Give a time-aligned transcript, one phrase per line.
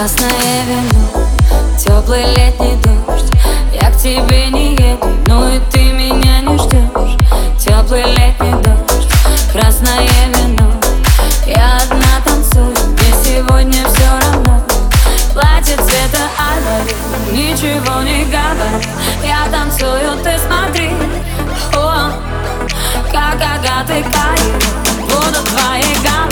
[0.00, 1.28] Красное вино,
[1.78, 3.30] теплый летний дождь.
[3.70, 7.18] Я к тебе не еду, ну и ты меня не ждешь
[7.58, 9.12] Теплый летний дождь,
[9.52, 10.72] красное вино.
[11.46, 14.64] Я одна танцую, мне сегодня все равно.
[15.34, 16.96] Платье цвета айвори,
[17.30, 18.88] ничего не говори.
[19.22, 20.92] Я танцую, ты смотри.
[21.76, 22.10] О,
[23.12, 24.60] как агаты Каиро
[25.02, 26.29] Буду твоей головой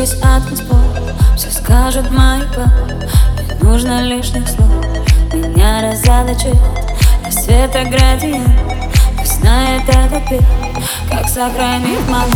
[0.00, 0.78] От танцпол
[1.36, 4.70] Все скажет мои Не нужно лишних слов.
[5.34, 6.56] Меня раззадачит
[7.22, 8.48] Рассвета градиент.
[9.18, 10.42] Пусть знает этот пир
[11.10, 12.34] Как сохранить момент.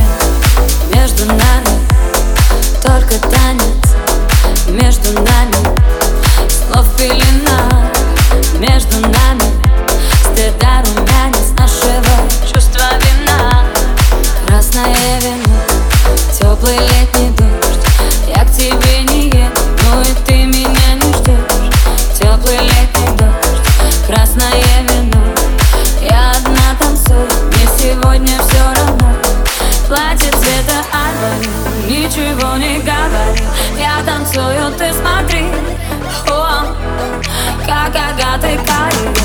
[0.95, 1.81] Между нами
[2.83, 3.94] Только танец
[33.05, 33.45] ничего не говори
[33.79, 35.47] Я танцую, ты смотри.
[36.31, 36.67] О,
[37.67, 39.24] как агаты Каиро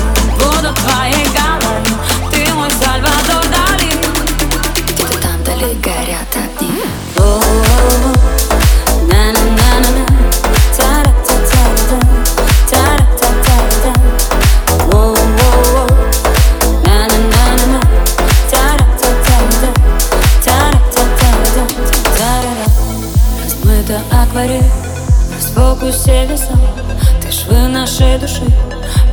[24.40, 24.62] Акварель,
[25.38, 26.56] в фокусе весов
[27.20, 28.46] Ты швы нашей души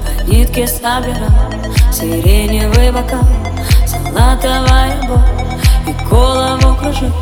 [0.05, 1.51] по нитке собирал
[1.91, 3.27] Сиреневый бокал,
[3.85, 5.19] золотовая боль.
[5.85, 7.13] И голову кружит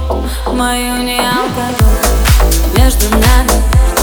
[0.53, 1.97] мою не алкоголь
[2.77, 3.94] Между нами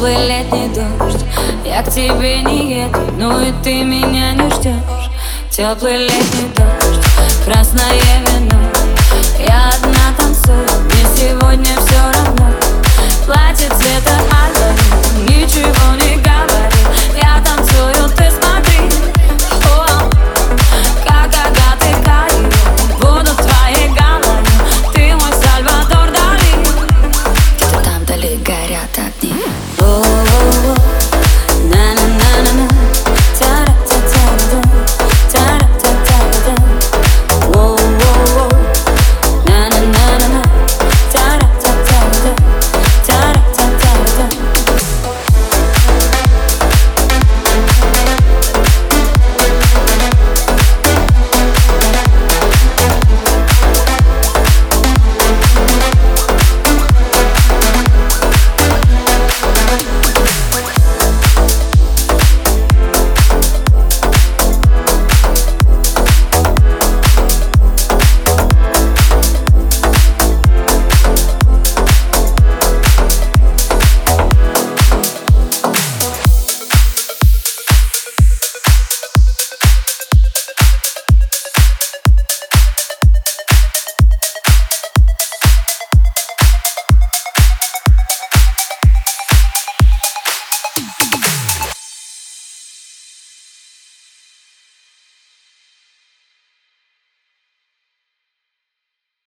[0.00, 1.24] теплый летний дождь.
[1.62, 5.10] Я к тебе не еду, ну и ты меня не ждешь
[5.50, 7.04] Теплый летний дождь,
[7.44, 8.70] красное вино
[9.38, 12.50] Я одна танцую, мне сегодня все равно.
[13.26, 14.16] Платье цвета